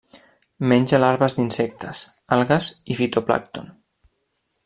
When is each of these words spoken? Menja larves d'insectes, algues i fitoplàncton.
Menja 0.71 0.99
larves 1.01 1.35
d'insectes, 1.39 2.01
algues 2.37 2.71
i 2.95 2.99
fitoplàncton. 3.01 3.69